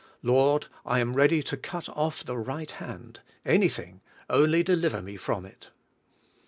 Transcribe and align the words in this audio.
Lord, 0.23 0.65
I 0.83 0.97
am 0.97 1.13
ready 1.13 1.43
to 1.43 1.55
cut 1.55 1.87
off 1.89 2.25
the 2.25 2.35
right 2.35 2.71
hand, 2.71 3.19
anything, 3.45 4.01
only 4.31 4.63
deliver 4.63 4.99
me 5.03 5.15
from 5.15 5.45
it." 5.45 5.69